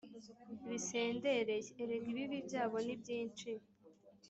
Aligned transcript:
bisendereye 0.69 1.63
Erega 1.81 2.05
ibibi 2.15 2.37
byabo 2.47 2.77
ni 2.85 2.95
byinshi 3.01 3.49